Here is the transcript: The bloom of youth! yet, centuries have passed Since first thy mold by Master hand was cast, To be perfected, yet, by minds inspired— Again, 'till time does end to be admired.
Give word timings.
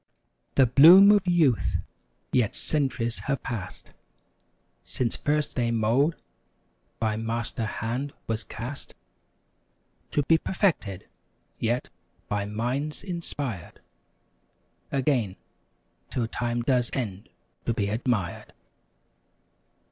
The 0.55 0.65
bloom 0.65 1.11
of 1.11 1.27
youth! 1.27 1.77
yet, 2.31 2.55
centuries 2.55 3.19
have 3.29 3.43
passed 3.43 3.91
Since 4.83 5.15
first 5.15 5.55
thy 5.55 5.69
mold 5.69 6.15
by 6.97 7.17
Master 7.17 7.67
hand 7.67 8.11
was 8.25 8.43
cast, 8.43 8.95
To 10.09 10.23
be 10.23 10.39
perfected, 10.39 11.07
yet, 11.59 11.91
by 12.27 12.45
minds 12.45 13.03
inspired— 13.03 13.79
Again, 14.91 15.35
'till 16.09 16.27
time 16.29 16.63
does 16.63 16.89
end 16.95 17.29
to 17.67 17.73
be 17.75 17.87
admired. 17.89 18.53